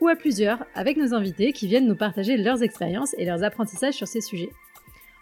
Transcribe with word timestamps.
ou 0.00 0.08
à 0.08 0.16
plusieurs 0.16 0.64
avec 0.74 0.96
nos 0.96 1.14
invités 1.14 1.52
qui 1.52 1.66
viennent 1.66 1.86
nous 1.86 1.96
partager 1.96 2.36
leurs 2.36 2.62
expériences 2.62 3.14
et 3.18 3.24
leurs 3.24 3.42
apprentissages 3.44 3.94
sur 3.94 4.06
ces 4.06 4.20
sujets. 4.20 4.50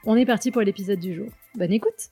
On 0.05 0.17
est 0.17 0.27
parti 0.27 0.51
pour 0.51 0.63
l'épisode 0.63 1.01
du 1.01 1.15
jour. 1.15 1.29
Bonne 1.55 1.73
écoute 1.73 2.11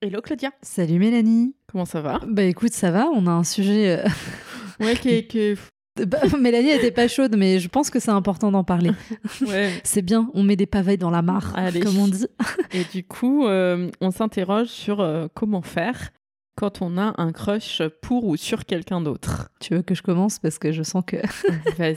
Hello 0.00 0.20
Claudia 0.20 0.52
Salut 0.62 0.98
Mélanie 0.98 1.54
Comment 1.70 1.84
ça 1.84 2.00
va? 2.00 2.20
Bah 2.26 2.44
écoute, 2.44 2.72
ça 2.72 2.90
va, 2.90 3.08
on 3.12 3.26
a 3.26 3.30
un 3.30 3.44
sujet... 3.44 3.98
Euh, 3.98 4.08
ouais, 4.84 4.96
qui 4.96 5.56
bah, 6.06 6.18
Mélanie 6.38 6.70
était 6.70 6.90
pas 6.90 7.08
chaude, 7.08 7.36
mais 7.36 7.58
je 7.58 7.68
pense 7.68 7.90
que 7.90 7.98
c'est 7.98 8.10
important 8.10 8.50
d'en 8.50 8.64
parler. 8.64 8.90
ouais. 9.46 9.72
C'est 9.84 10.02
bien, 10.02 10.30
on 10.34 10.42
met 10.42 10.56
des 10.56 10.66
pavés 10.66 10.96
dans 10.96 11.10
la 11.10 11.22
mare, 11.22 11.54
comme 11.82 11.98
on 11.98 12.08
dit. 12.08 12.26
Et 12.72 12.84
du 12.92 13.04
coup, 13.04 13.46
euh, 13.46 13.90
on 14.00 14.10
s'interroge 14.10 14.68
sur 14.68 15.00
euh, 15.00 15.26
comment 15.34 15.62
faire 15.62 16.10
quand 16.58 16.82
on 16.82 16.98
a 16.98 17.14
un 17.18 17.30
crush 17.30 17.82
pour 18.02 18.24
ou 18.24 18.36
sur 18.36 18.64
quelqu'un 18.64 19.00
d'autre 19.00 19.48
Tu 19.60 19.74
veux 19.74 19.82
que 19.82 19.94
je 19.94 20.02
commence 20.02 20.40
parce 20.40 20.58
que 20.58 20.72
je 20.72 20.82
sens 20.82 21.04
que. 21.06 21.16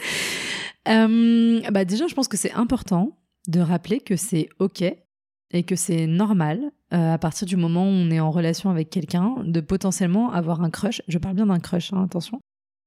Euh, 0.88 1.62
bah 1.70 1.86
déjà, 1.86 2.08
je 2.08 2.16
pense 2.16 2.28
que 2.28 2.38
c'est 2.38 2.54
important 2.54 3.16
de 3.48 3.60
rappeler 3.60 4.00
que 4.00 4.16
c'est 4.16 4.50
ok 4.58 4.82
et 4.82 5.62
que 5.62 5.76
c'est 5.76 6.08
normal 6.08 6.72
euh, 6.92 7.14
à 7.14 7.20
partir 7.20 7.46
du 7.46 7.56
moment 7.56 7.84
où 7.84 7.92
on 7.92 8.10
est 8.10 8.20
en 8.20 8.32
relation 8.32 8.72
avec 8.72 8.90
quelqu'un 8.90 9.36
de 9.44 9.60
potentiellement 9.60 10.32
avoir 10.32 10.64
un 10.64 10.72
crush. 10.72 11.04
Je 11.08 11.20
parle 11.20 11.36
bien 11.36 11.46
d'un 11.46 11.60
crush, 11.60 11.94
hein, 11.94 12.04
attention, 12.04 12.42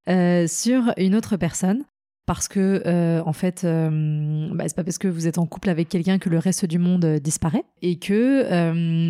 euh, 0.09 0.49
sur 0.49 0.93
une 0.97 1.15
autre 1.15 1.37
personne. 1.37 1.85
Parce 2.27 2.49
que 2.49 3.23
en 3.25 3.33
fait, 3.33 3.65
bah, 3.65 4.65
c'est 4.67 4.75
pas 4.75 4.83
parce 4.83 4.99
que 4.99 5.07
vous 5.07 5.29
êtes 5.29 5.39
en 5.39 5.47
couple 5.47 5.71
avec 5.71 5.89
quelqu'un 5.89 6.19
que 6.19 6.31
le 6.31 6.39
reste 6.39 6.65
du 6.65 6.81
monde 6.81 7.07
disparaît 7.23 7.65
et 7.81 8.01
que 8.01 8.43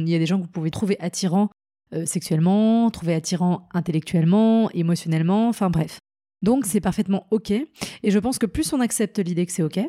il 0.04 0.10
y 0.10 0.14
a 0.14 0.18
des 0.18 0.26
gens 0.26 0.36
que 0.36 0.42
vous 0.42 0.52
pouvez 0.52 0.70
trouver 0.70 0.98
attirants 1.00 1.48
euh, 1.92 2.06
sexuellement, 2.06 2.90
trouver 2.90 3.14
attirant 3.14 3.68
intellectuellement, 3.72 4.70
émotionnellement, 4.70 5.48
enfin 5.48 5.70
bref. 5.70 5.98
Donc 6.42 6.66
c'est 6.66 6.80
parfaitement 6.80 7.26
ok. 7.30 7.50
Et 7.50 8.10
je 8.10 8.18
pense 8.18 8.38
que 8.38 8.46
plus 8.46 8.72
on 8.72 8.80
accepte 8.80 9.18
l'idée 9.18 9.46
que 9.46 9.52
c'est 9.52 9.62
ok, 9.62 9.80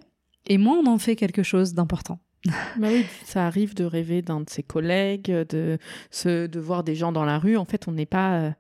et 0.48 0.58
moins 0.58 0.78
on 0.78 0.88
en 0.88 0.98
fait 0.98 1.16
quelque 1.16 1.44
chose 1.44 1.74
d'important. 1.74 2.20
Bah 2.78 2.88
oui, 2.92 3.06
ça 3.24 3.48
arrive 3.48 3.74
de 3.74 3.86
rêver 3.86 4.22
d'un 4.22 4.42
de 4.42 4.50
ses 4.50 4.64
collègues, 4.64 5.32
de, 5.32 5.78
se, 6.12 6.46
de 6.46 6.60
voir 6.60 6.84
des 6.84 6.96
gens 6.96 7.12
dans 7.12 7.26
la 7.26 7.40
rue. 7.40 7.58
En 7.58 7.66
fait, 7.66 7.88
on 7.88 7.92
n'est 7.92 8.06
pas, 8.06 8.40
euh, 8.40 8.52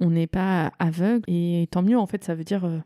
on 0.00 0.10
n'est 0.10 0.26
pas 0.26 0.72
aveugle. 0.78 1.22
Et 1.28 1.68
tant 1.70 1.82
mieux, 1.82 1.98
en 1.98 2.06
fait, 2.06 2.24
ça 2.24 2.34
veut 2.34 2.44
dire 2.44 2.64
euh, 2.64 2.78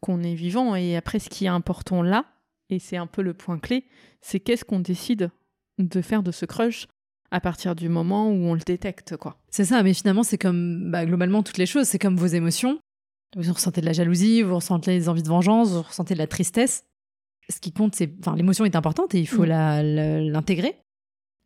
qu'on 0.00 0.22
est 0.22 0.34
vivant. 0.34 0.76
Et 0.76 0.96
après, 0.96 1.18
ce 1.18 1.28
qui 1.28 1.46
est 1.46 1.48
important 1.48 2.02
là, 2.02 2.26
et 2.70 2.78
c'est 2.78 2.96
un 2.96 3.06
peu 3.06 3.22
le 3.22 3.34
point 3.34 3.58
clé, 3.58 3.84
c'est 4.20 4.40
qu'est-ce 4.40 4.64
qu'on 4.64 4.80
décide 4.80 5.30
de 5.78 6.00
faire 6.00 6.22
de 6.22 6.32
ce 6.32 6.46
crush? 6.46 6.86
À 7.30 7.40
partir 7.40 7.74
du 7.74 7.88
moment 7.88 8.30
où 8.30 8.46
on 8.46 8.54
le 8.54 8.60
détecte, 8.60 9.16
quoi. 9.16 9.36
C'est 9.50 9.64
ça, 9.64 9.82
mais 9.82 9.94
finalement, 9.94 10.22
c'est 10.22 10.38
comme 10.38 10.90
bah, 10.90 11.04
globalement 11.04 11.42
toutes 11.42 11.58
les 11.58 11.66
choses, 11.66 11.86
c'est 11.86 11.98
comme 11.98 12.16
vos 12.16 12.26
émotions. 12.26 12.78
Vous 13.36 13.52
ressentez 13.52 13.80
de 13.80 13.86
la 13.86 13.92
jalousie, 13.92 14.42
vous 14.42 14.54
ressentez 14.54 14.98
des 14.98 15.08
envies 15.08 15.22
de 15.22 15.28
vengeance, 15.28 15.70
vous 15.70 15.82
ressentez 15.82 16.14
de 16.14 16.18
la 16.18 16.26
tristesse. 16.26 16.84
Ce 17.50 17.60
qui 17.60 17.72
compte, 17.72 17.94
c'est, 17.94 18.10
enfin, 18.20 18.36
l'émotion 18.36 18.64
est 18.64 18.76
importante 18.76 19.14
et 19.14 19.20
il 19.20 19.28
faut 19.28 19.44
mm. 19.44 20.30
l'intégrer. 20.32 20.76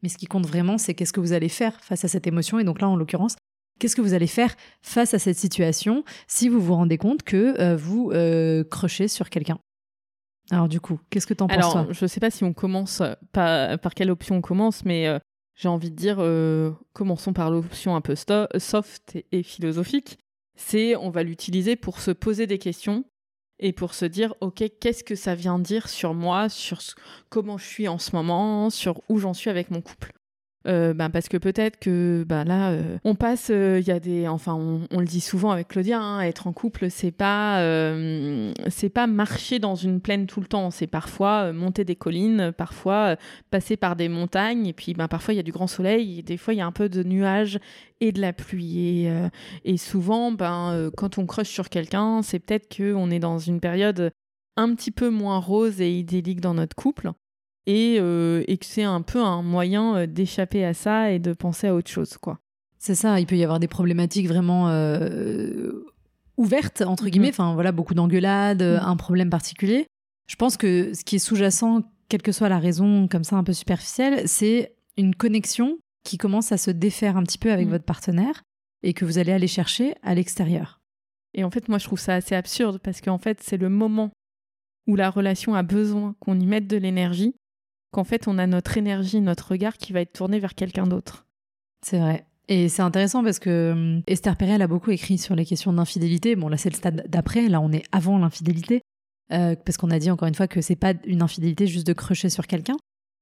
Mais 0.03 0.09
ce 0.09 0.19
qui 0.19 0.26
compte 0.26 0.47
vraiment, 0.47 0.78
c'est 0.78 0.94
qu'est-ce 0.94 1.12
que 1.12 1.21
vous 1.21 1.32
allez 1.32 1.48
faire 1.48 1.82
face 1.82 2.04
à 2.04 2.09
cette 2.09 2.26
émotion. 2.26 2.59
Et 2.59 2.65
donc 2.65 2.81
là, 2.81 2.88
en 2.88 2.97
l'occurrence, 2.97 3.37
qu'est-ce 3.78 3.97
que 3.97 4.00
vous 4.00 4.15
allez 4.15 4.26
faire 4.26 4.54
face 4.81 5.15
à 5.15 5.19
cette 5.19 5.38
situation 5.38 6.04
si 6.26 6.48
vous 6.48 6.60
vous 6.60 6.75
rendez 6.75 6.98
compte 6.98 7.22
que 7.22 7.60
euh, 7.60 7.76
vous 7.76 8.10
euh, 8.12 8.65
crochez 8.65 9.09
sur 9.09 9.31
quelqu'un? 9.31 9.59
Alors 10.50 10.69
du 10.69 10.81
coup, 10.81 11.00
qu'est-ce 11.10 11.26
que 11.26 11.34
t'en 11.34 11.47
penses 11.47 11.56
Alors, 11.56 11.92
je 11.92 12.06
sais 12.06 12.21
pas 12.21 12.31
si 12.31 12.42
on 12.44 12.53
commence 12.53 13.03
par, 13.32 13.78
par 13.78 13.94
quelle 13.94 14.10
option 14.10 14.37
on 14.37 14.41
commence, 14.41 14.84
mais 14.84 15.06
euh, 15.06 15.19
j'ai 15.55 15.69
envie 15.69 15.91
de 15.91 15.97
dire, 15.97 16.17
euh, 16.19 16.73
commençons 16.93 17.33
par 17.33 17.51
l'option 17.51 17.95
un 17.95 18.01
peu 18.01 18.15
soft 18.17 19.19
et, 19.33 19.43
philosophique. 19.43 20.19
C'est 20.55 20.97
on 20.97 21.11
va 21.11 21.23
l'utiliser 21.23 21.77
pour 21.77 22.01
se 22.01 22.11
poser 22.11 22.47
des 22.47 22.59
questions 22.59 23.05
et 23.59 23.73
pour 23.73 23.95
se 23.95 24.05
dire, 24.05 24.35
ok, 24.41 24.65
qu'est-ce 24.81 25.05
que 25.05 25.15
ça 25.15 25.35
vient 25.35 25.59
dire 25.59 25.89
sur 25.89 26.15
moi, 26.15 26.49
sur 26.49 26.81
comment 27.29 27.59
je 27.59 27.65
suis 27.65 27.89
en 27.89 27.99
ce 27.99 28.15
moment, 28.17 28.71
sur 28.71 29.01
où 29.09 29.19
j'en 29.19 29.35
suis 29.35 29.51
avec 29.51 29.71
mon 29.71 29.81
couple. 29.81 30.13
Euh, 30.69 30.95
ben 30.95 31.11
parce 31.11 31.28
que 31.28 31.37
peut-être 31.39 31.81
que 31.81 32.25
ben 32.25 32.45
là 32.45 32.71
euh, 32.71 32.97
on 33.03 33.17
passe 33.17 33.50
euh, 33.50 33.83
y 33.84 33.91
a 33.91 33.99
des 33.99 34.28
enfin 34.28 34.55
on, 34.55 35.00
le 35.00 35.06
dit 35.06 35.21
souvent 35.21 35.50
avec 35.50 35.67
Claudia 35.67 36.00
hein, 36.00 36.21
être 36.21 36.47
en 36.47 36.53
couple 36.53 36.89
c'est 36.89 37.11
pas 37.11 37.59
c'est 38.69 38.89
pas 38.89 39.09
marcher 39.09 39.59
dans 39.59 39.75
une 39.75 40.01
plaine 40.01 40.27
tout 40.27 40.41
le 40.41 40.47
temps. 40.47 40.71
C'est 40.71 40.87
parfois 40.87 41.53
monter 41.53 41.84
des 41.84 41.97
collines 41.97 42.53
parfois 42.56 43.17
passer 43.51 43.77
par 43.77 43.97
des 43.97 44.09
montagnes. 44.09 44.67
Et 44.67 44.72
puis 44.72 44.95
ben 44.95 45.09
parfois 45.09 45.34
il 45.34 45.39
y 45.39 45.41
a 45.41 45.43
du 45.43 45.53
grand 45.53 45.67
soleil. 45.67 46.22
Des 46.22 46.37
fois 46.37 46.55
il 46.55 46.59
y 46.59 46.61
a 46.61 46.67
un 46.67 46.72
peu 46.72 46.89
de 46.89 47.03
nuages 47.03 47.59
et 48.01 48.12
de 48.12 48.21
la 48.21 48.33
pluie. 48.33 49.09
Et, 49.65 49.77
souvent 49.77 50.31
ben 50.31 50.91
quand 50.97 51.19
on 51.19 51.27
croche 51.27 51.49
sur 51.49 51.69
quelqu'un 51.69 52.22
c'est 52.22 52.39
peut-être 52.39 52.69
que 52.69 52.95
on 52.95 53.11
est 53.11 53.19
dans 53.19 53.39
une 53.39 53.61
période 53.61 54.12
un 54.56 54.75
petit 54.75 54.91
peu 54.91 55.11
moins 55.11 55.39
rose 55.39 55.81
et 55.81 55.91
idyllique 55.91 56.41
dans 56.41 56.55
notre 56.55 56.77
couple 56.77 57.12
euh, 57.69 58.45
et, 58.49 58.59
que 58.59 58.67
c'est 58.67 58.83
un 58.83 59.03
peu 59.03 59.23
un 59.23 59.43
moyen 59.43 59.97
euh, 59.97 60.06
d'échapper 60.06 60.65
à 60.65 60.75
ça 60.75 61.12
et 61.12 61.19
de 61.19 61.33
penser 61.33 61.69
à 61.69 61.75
autre 61.75 61.91
chose, 61.91 62.17
quoi. 62.17 62.39
C'est 62.78 62.97
ça, 62.97 63.21
il 63.21 63.27
peut 63.27 63.37
y 63.37 63.45
avoir 63.45 63.61
des 63.61 63.69
problématiques 63.69 64.27
vraiment 64.27 64.69
euh, 64.69 65.84
ouvertes, 66.37 66.83
entre 66.83 67.09
guillemets, 67.09 67.28
mm-hmm. 67.28 67.31
enfin 67.31 67.55
voilà, 67.55 67.71
beaucoup 67.71 67.95
d'engueulades, 67.95 68.62
mm. 68.62 68.81
un 68.83 68.97
problème 68.97 69.31
particulier. 69.31 69.87
Je 70.27 70.34
pense 70.34 70.56
que 70.56 70.93
ce 70.93 71.05
qui 71.05 71.17
est 71.17 71.21
sous-jacent, 71.21 71.83
quelle 72.09 72.22
que 72.22 72.33
soit 72.33 72.49
la 72.49 72.59
raison 72.59 73.06
comme 73.06 73.22
ça 73.22 73.37
un 73.37 73.45
peu 73.45 73.53
superficielle, 73.53 74.27
c'est 74.27 74.75
une 74.97 75.15
connexion 75.15 75.78
qui 76.05 76.19
commence 76.19 76.51
à 76.51 76.56
se 76.56 76.72
défaire 76.72 77.17
un 77.17 77.22
petit 77.22 77.39
peu 77.39 77.53
avec 77.53 77.69
mm. 77.69 77.71
votre 77.71 77.84
partenaire 77.84 78.43
et 78.83 78.95
que 78.95 79.05
vous 79.05 79.19
allez 79.19 79.33
aller 79.33 79.47
chercher 79.47 79.95
à 80.03 80.17
l'extérieur. 80.17 80.81
Et 81.34 81.45
en 81.45 81.51
fait, 81.51 81.69
moi, 81.69 81.78
je 81.78 81.84
trouve 81.84 82.01
ça 82.01 82.15
assez 82.15 82.34
absurde 82.34 82.81
parce 82.83 83.01
qu'en 83.01 83.19
fait, 83.19 83.41
c'est 83.41 83.56
le 83.56 83.69
moment 83.69 84.11
où 84.89 84.97
la 84.97 85.09
relation 85.11 85.55
a 85.55 85.62
besoin 85.62 86.17
qu'on 86.19 86.41
y 86.41 86.47
mette 86.47 86.67
de 86.67 86.77
l'énergie 86.77 87.34
qu'en 87.92 88.04
fait 88.04 88.26
on 88.26 88.38
a 88.38 88.47
notre 88.48 88.76
énergie, 88.76 89.20
notre 89.20 89.53
regard 89.53 89.76
qui 89.76 89.92
va 89.92 90.00
être 90.00 90.12
tourné 90.12 90.41
vers 90.41 90.54
quelqu'un 90.54 90.86
d'autre. 90.86 91.26
C'est 91.84 91.98
vrai. 91.98 92.26
Et 92.48 92.69
c'est 92.69 92.82
intéressant 92.82 93.22
parce 93.22 93.38
que 93.38 93.72
hum, 93.72 94.03
Esther 94.06 94.36
Perel 94.36 94.62
a 94.62 94.66
beaucoup 94.66 94.91
écrit 94.91 95.19
sur 95.19 95.34
les 95.34 95.44
questions 95.44 95.72
d'infidélité. 95.72 96.36
Bon, 96.36 96.48
là, 96.48 96.56
c'est 96.56 96.70
le 96.70 96.75
stade 96.75 97.06
d'après. 97.08 97.48
Là, 97.48 97.60
on 97.60 97.72
est 97.72 97.84
avant 97.92 98.19
l'infidélité. 98.19 98.82
Euh, 99.32 99.54
parce 99.64 99.78
qu'on 99.78 99.91
a 99.91 99.98
dit 99.98 100.10
encore 100.10 100.28
une 100.28 100.34
fois 100.34 100.48
que 100.48 100.60
c'est 100.60 100.76
pas 100.76 100.92
une 101.06 101.22
infidélité 101.22 101.66
juste 101.66 101.86
de 101.86 101.92
crocher 101.92 102.28
sur 102.28 102.47
quelqu'un. 102.47 102.76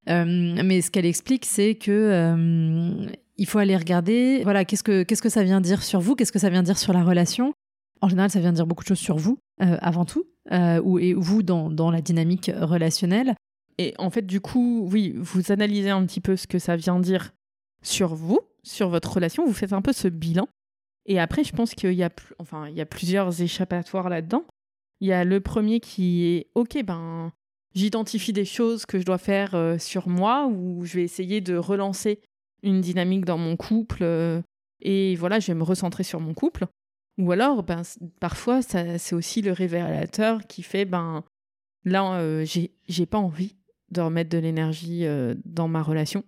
Hum, 0.08 0.60
mais 0.62 0.80
ce 0.80 0.90
qu'elle 0.90 1.06
explique, 1.06 1.44
c'est 1.44 1.74
que 1.74 2.32
hum, 2.32 3.10
il 3.36 3.46
faut 3.46 3.58
aller 3.58 3.76
regarder. 3.76 4.40
Voilà, 4.42 4.64
qu'est-ce 4.64 4.82
que 4.82 5.02
qu'est-ce 5.02 5.22
que 5.22 5.28
ça 5.28 5.44
vient 5.44 5.60
dire 5.60 5.82
sur 5.82 6.00
vous? 6.00 6.16
Qu'est-ce 6.16 6.32
que 6.32 6.38
ça 6.38 6.50
vient 6.50 6.62
dire 6.62 6.78
sur 6.78 6.92
la 6.92 7.04
relation? 7.04 7.52
En 8.00 8.08
général, 8.08 8.30
ça 8.30 8.40
vient 8.40 8.52
dire 8.52 8.66
beaucoup 8.66 8.82
de 8.82 8.88
choses 8.88 8.98
sur 8.98 9.16
vous 9.16 9.38
euh, 9.62 9.76
avant 9.82 10.06
tout, 10.06 10.24
euh, 10.52 10.80
ou 10.82 10.98
et 10.98 11.12
vous 11.12 11.42
dans, 11.42 11.70
dans 11.70 11.90
la 11.90 12.00
dynamique 12.00 12.50
relationnelle. 12.58 13.34
Et 13.78 13.94
en 13.98 14.10
fait, 14.10 14.26
du 14.26 14.40
coup, 14.40 14.86
oui, 14.90 15.14
vous 15.16 15.52
analysez 15.52 15.90
un 15.90 16.04
petit 16.04 16.20
peu 16.20 16.36
ce 16.36 16.46
que 16.46 16.58
ça 16.58 16.76
vient 16.76 17.00
dire 17.00 17.32
sur 17.82 18.14
vous, 18.14 18.40
sur 18.62 18.88
votre 18.88 19.12
relation, 19.12 19.46
vous 19.46 19.54
faites 19.54 19.72
un 19.72 19.82
peu 19.82 19.92
ce 19.92 20.08
bilan. 20.08 20.48
Et 21.06 21.18
après, 21.18 21.44
je 21.44 21.52
pense 21.52 21.74
qu'il 21.74 21.94
y 21.94 22.02
a, 22.02 22.10
enfin, 22.38 22.68
y 22.68 22.80
a 22.80 22.86
plusieurs 22.86 23.40
échappatoires 23.40 24.08
là-dedans. 24.08 24.44
Il 25.00 25.08
y 25.08 25.12
a 25.12 25.24
le 25.24 25.40
premier 25.40 25.80
qui 25.80 26.26
est, 26.26 26.48
ok, 26.54 26.82
ben, 26.84 27.32
j'identifie 27.74 28.32
des 28.32 28.44
choses 28.44 28.84
que 28.84 28.98
je 28.98 29.04
dois 29.04 29.18
faire 29.18 29.54
euh, 29.54 29.78
sur 29.78 30.08
moi, 30.08 30.46
ou 30.46 30.84
je 30.84 30.96
vais 30.96 31.02
essayer 31.02 31.40
de 31.40 31.56
relancer 31.56 32.20
une 32.62 32.82
dynamique 32.82 33.24
dans 33.24 33.38
mon 33.38 33.56
couple, 33.56 34.02
euh, 34.02 34.42
et 34.82 35.16
voilà, 35.16 35.40
je 35.40 35.46
vais 35.46 35.54
me 35.54 35.64
recentrer 35.64 36.04
sur 36.04 36.20
mon 36.20 36.34
couple. 36.34 36.66
Ou 37.18 37.32
alors, 37.32 37.62
ben, 37.62 37.82
parfois, 38.20 38.62
c'est 38.62 39.14
aussi 39.14 39.42
le 39.42 39.52
révélateur 39.52 40.46
qui 40.46 40.62
fait, 40.62 40.84
ben, 40.84 41.24
là, 41.84 42.18
euh, 42.20 42.44
j'ai 42.44 43.06
pas 43.06 43.18
envie 43.18 43.56
de 43.90 44.00
remettre 44.00 44.30
de 44.30 44.38
l'énergie 44.38 45.06
euh, 45.06 45.34
dans 45.44 45.68
ma 45.68 45.82
relation. 45.82 46.24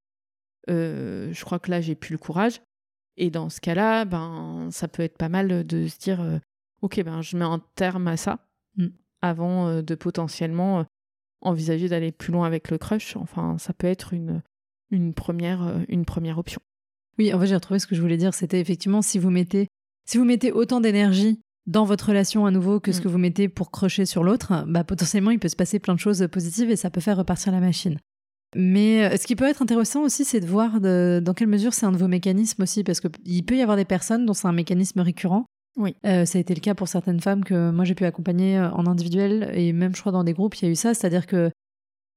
Euh, 0.71 1.33
je 1.33 1.45
crois 1.45 1.59
que 1.59 1.71
là, 1.71 1.81
j'ai 1.81 1.95
plus 1.95 2.13
le 2.13 2.19
courage. 2.19 2.61
Et 3.17 3.31
dans 3.31 3.51
ce 3.51 3.61
cas-là, 3.61 4.05
ben, 4.05 4.69
ça 4.71 4.89
peut 4.89 5.03
être 5.03 5.19
pas 5.19 5.29
mal 5.29 5.67
de 5.67 5.87
se 5.87 5.99
dire, 5.99 6.21
euh, 6.21 6.39
ok, 6.81 7.03
ben, 7.03 7.21
je 7.23 7.37
mets 7.37 7.45
un 7.45 7.63
terme 7.75 8.09
à 8.09 8.17
ça 8.17 8.47
mm. 8.77 8.87
avant 9.21 9.83
de 9.83 9.95
potentiellement 9.95 10.87
envisager 11.41 11.89
d'aller 11.89 12.13
plus 12.13 12.33
loin 12.33 12.47
avec 12.47 12.71
le 12.71 12.79
crush. 12.79 13.17
Enfin, 13.17 13.59
ça 13.59 13.73
peut 13.73 13.87
être 13.87 14.13
une, 14.13 14.43
une, 14.91 15.13
première, 15.13 15.81
une 15.89 16.05
première 16.05 16.39
option. 16.39 16.61
Oui, 17.19 17.35
en 17.35 17.41
fait, 17.41 17.47
j'ai 17.47 17.55
retrouvé 17.55 17.79
ce 17.79 17.87
que 17.87 17.95
je 17.95 18.01
voulais 18.01 18.17
dire. 18.17 18.33
C'était 18.33 18.61
effectivement 18.61 19.03
si 19.03 19.19
vous 19.19 19.31
mettez, 19.31 19.69
si 20.07 20.19
vous 20.19 20.25
mettez 20.25 20.53
autant 20.53 20.81
d'énergie 20.81 21.41
dans 21.67 21.85
votre 21.85 22.09
relation 22.09 22.45
à 22.47 22.51
nouveau 22.51 22.81
que 22.81 22.91
ce 22.93 22.99
Mm. 23.01 23.03
que 23.03 23.09
vous 23.09 23.19
mettez 23.19 23.49
pour 23.49 23.71
crocher 23.71 24.05
sur 24.07 24.25
l'autre, 24.25 24.65
bah, 24.67 24.85
potentiellement, 24.85 25.31
il 25.31 25.39
peut 25.39 25.49
se 25.49 25.57
passer 25.57 25.79
plein 25.79 25.95
de 25.95 26.01
choses 26.01 26.27
positives 26.31 26.71
et 26.71 26.77
ça 26.77 26.91
peut 26.91 27.01
faire 27.01 27.17
repartir 27.17 27.53
la 27.53 27.61
machine. 27.61 27.99
Mais 28.55 29.05
euh, 29.05 29.17
ce 29.17 29.27
qui 29.27 29.35
peut 29.37 29.47
être 29.49 29.63
intéressant 29.63 30.03
aussi, 30.03 30.25
c'est 30.25 30.41
de 30.41 30.47
voir 30.47 30.81
de- 30.81 31.23
dans 31.25 31.33
quelle 31.35 31.49
mesure 31.49 31.73
c'est 31.73 31.87
un 31.87 31.93
de 31.93 31.97
vos 31.97 32.09
mécanismes 32.09 32.63
aussi, 32.63 32.85
parce 32.85 33.01
qu'il 33.01 33.45
peut 33.45 33.57
y 33.57 33.63
avoir 33.63 33.77
des 33.77 33.85
personnes 33.87 34.27
dont 34.27 34.35
c'est 34.35 34.49
un 34.49 34.53
mécanisme 34.53 35.01
récurrent. 35.01 35.47
Oui. 35.79 35.95
Euh, 36.05 36.27
ça 36.27 36.37
a 36.37 36.41
été 36.41 36.55
le 36.55 36.61
cas 36.61 36.75
pour 36.75 36.87
certaines 36.89 37.21
femmes 37.21 37.45
que 37.45 37.71
moi 37.71 37.87
j'ai 37.87 37.95
pu 37.95 38.05
accompagner 38.05 38.59
euh, 38.59 38.71
en 38.73 38.87
individuel 38.87 39.51
et 39.55 39.73
même 39.73 39.95
je 39.97 40.01
crois 40.01 40.13
dans 40.13 40.23
des 40.25 40.35
groupes, 40.35 40.55
il 40.57 40.65
y 40.67 40.69
a 40.69 40.71
eu 40.71 40.75
ça, 40.77 40.93
c'est-à-dire 40.93 41.27
que 41.27 41.51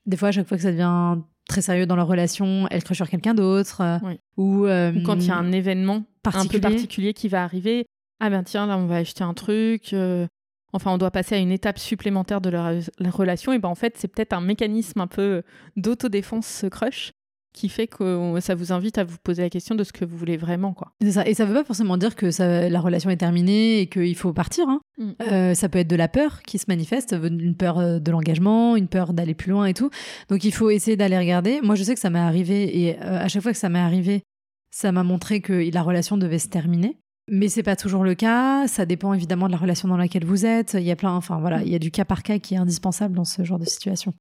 des 0.06 0.18
fois, 0.18 0.28
à 0.28 0.32
chaque 0.34 0.48
fois 0.48 0.58
que 0.58 0.64
ça 0.64 0.72
devient 0.72 1.22
très 1.48 1.62
sérieux 1.62 1.86
dans 1.86 1.96
leur 1.96 2.08
relation, 2.08 2.68
elles 2.70 2.84
crochent 2.84 2.98
sur 2.98 3.10
quelqu'un 3.10 3.34
d'autre. 3.34 3.82
Oui. 4.04 4.20
Ou, 4.36 4.66
euh, 4.66 4.92
Ou 4.92 5.04
quand 5.04 5.16
il 5.16 5.28
y 5.28 5.32
a 5.32 5.38
un 5.38 5.52
événement 5.54 6.04
un 6.26 6.46
peu 6.48 6.60
particulier 6.60 7.14
qui 7.14 7.28
va 7.30 7.44
arriver, 7.44 7.86
ah 8.20 8.30
ben 8.30 8.44
tiens, 8.44 8.66
là 8.68 8.78
on 8.78 8.86
va 8.86 8.98
acheter 8.98 9.24
un 9.24 9.34
truc, 9.34 9.94
euh, 9.94 10.26
enfin 10.74 10.92
on 10.92 10.98
doit 10.98 11.12
passer 11.12 11.36
à 11.36 11.40
une 11.40 11.52
étape 11.52 11.80
supplémentaire 11.80 12.42
de 12.42 12.50
la, 12.50 12.74
la 13.00 13.10
relation, 13.10 13.52
et 13.54 13.60
ben 13.60 13.70
en 13.70 13.76
fait 13.76 13.96
c'est 13.98 14.08
peut-être 14.08 14.34
un 14.34 14.42
mécanisme 14.42 15.00
un 15.02 15.08
peu 15.08 15.44
d'autodéfense 15.76 16.48
ce 16.48 16.68
crush 16.68 17.12
qui 17.54 17.70
fait 17.70 17.88
que 17.88 18.38
ça 18.42 18.54
vous 18.54 18.74
invite 18.74 18.98
à 18.98 19.06
vous 19.06 19.16
poser 19.24 19.42
la 19.42 19.50
question 19.50 19.76
de 19.76 19.86
ce 19.86 19.94
que 19.94 20.04
vous 20.04 20.18
voulez 20.18 20.36
vraiment 20.36 20.74
quoi. 20.74 20.92
C'est 21.02 21.14
ça. 21.14 21.26
Et 21.26 21.34
ça 21.34 21.46
veut 21.46 21.54
pas 21.54 21.64
forcément 21.64 21.96
dire 21.96 22.18
que 22.18 22.30
ça- 22.30 22.68
la 22.68 22.82
relation 22.82 23.10
est 23.10 23.16
terminée 23.16 23.80
et 23.80 23.88
qu'il 23.88 24.16
faut 24.18 24.34
partir. 24.34 24.68
hein. 24.68 24.82
Mm. 24.98 25.12
Euh, 25.22 25.54
ça 25.54 25.70
peut 25.70 25.80
être 25.80 25.88
de 25.88 25.96
la 25.96 26.10
peur 26.10 26.42
qui 26.44 26.58
se 26.58 26.66
manifeste, 26.68 27.14
une 27.24 27.56
peur 27.56 27.80
euh, 27.80 28.00
de 28.00 28.12
l'engagement, 28.12 28.76
une 28.76 28.90
peur 28.90 29.14
d'aller 29.14 29.36
plus 29.36 29.52
loin 29.52 29.68
et 29.68 29.74
tout. 29.74 29.90
Donc 30.28 30.44
il 30.44 30.52
faut 30.52 30.70
essayer 30.70 30.98
d'aller 30.98 31.18
regarder. 31.18 31.62
Moi, 31.62 31.76
je 31.76 31.84
sais 31.84 31.94
que 31.94 32.00
ça 32.02 32.10
m'est 32.10 32.20
arrivé 32.20 32.78
et 32.88 32.98
euh, 33.02 33.20
à 33.24 33.30
chaque 33.30 33.42
fois 33.42 33.54
que 33.54 33.58
ça 33.58 33.70
m'est 33.70 33.80
arrivé, 33.80 34.24
ça 34.72 34.92
m'a 34.92 35.04
montré 35.04 35.40
que 35.40 35.54
la 35.74 35.82
relation 35.82 36.18
devait 36.18 36.40
se 36.40 36.50
terminer. 36.50 36.98
Mais 37.28 37.50
c'est 37.50 37.64
pas 37.64 37.76
toujours 37.76 38.04
le 38.04 38.14
cas. 38.14 38.68
Ça 38.68 38.86
dépend 38.86 39.14
évidemment 39.14 39.48
de 39.48 39.52
la 39.52 39.58
relation 39.58 39.88
dans 39.88 39.98
laquelle 39.98 40.26
vous 40.26 40.46
êtes. 40.46 40.76
Il 40.76 40.84
y 40.84 40.92
a 40.92 40.96
plein, 40.96 41.14
enfin 41.14 41.40
voilà, 41.40 41.64
il 41.64 41.70
y 41.70 41.76
a 41.76 41.80
du 41.80 41.92
cas 41.92 42.06
par 42.06 42.22
cas 42.22 42.38
qui 42.38 42.54
est 42.54 42.58
indispensable 42.58 43.16
dans 43.16 43.26
ce 43.26 43.44
genre 43.44 43.60
de 43.60 43.66
situation. 43.66 44.14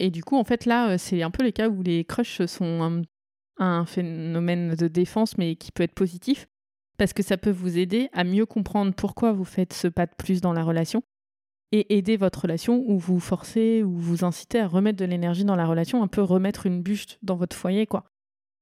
Et 0.00 0.10
du 0.10 0.24
coup 0.24 0.36
en 0.36 0.44
fait 0.44 0.64
là 0.64 0.92
euh, 0.92 0.98
c'est 0.98 1.22
un 1.22 1.30
peu 1.30 1.44
les 1.44 1.52
cas 1.52 1.68
où 1.68 1.82
les 1.82 2.04
crushs 2.04 2.44
sont 2.46 3.04
un, 3.58 3.84
phénomène 3.84 4.74
de 4.74 4.88
défense 4.88 5.36
mais 5.36 5.56
qui 5.56 5.70
peut 5.70 5.82
être 5.82 5.94
positif 5.94 6.48
parce 6.96 7.12
que 7.12 7.22
ça 7.22 7.36
peut 7.36 7.50
vous 7.50 7.76
aider 7.76 8.08
à 8.14 8.24
mieux 8.24 8.46
comprendre 8.46 8.94
pourquoi 8.94 9.32
vous 9.32 9.44
faites 9.44 9.74
ce 9.74 9.88
pas 9.88 10.06
de 10.06 10.14
plus 10.16 10.40
dans 10.40 10.54
la 10.54 10.64
relation 10.64 11.02
et 11.70 11.98
aider 11.98 12.16
votre 12.16 12.42
relation 12.42 12.82
ou 12.86 12.98
vous 12.98 13.20
forcer 13.20 13.82
ou 13.82 13.94
vous 13.94 14.24
inciter 14.24 14.58
à 14.58 14.66
remettre 14.66 14.98
de 14.98 15.04
l'énergie 15.04 15.44
dans 15.44 15.54
la 15.54 15.66
relation, 15.66 16.02
un 16.02 16.08
peu 16.08 16.22
remettre 16.22 16.64
une 16.64 16.82
bûche 16.82 17.18
dans 17.22 17.36
votre 17.36 17.54
foyer 17.54 17.86
quoi. 17.86 18.04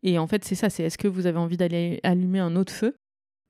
Et 0.02 0.18
en 0.18 0.26
fait 0.26 0.44
c'est 0.44 0.56
ça, 0.56 0.68
c'est 0.68 0.82
est-ce 0.82 0.98
que 0.98 1.08
vous 1.08 1.26
avez 1.26 1.38
envie 1.38 1.56
d'aller 1.56 2.00
allumer 2.02 2.40
un 2.40 2.56
autre 2.56 2.72
feu 2.72 2.96